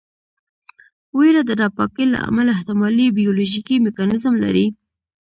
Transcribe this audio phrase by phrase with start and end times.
[1.17, 4.65] ویره د ناپاکۍ له امله احتمالي بیولوژیکي میکانیزم لري.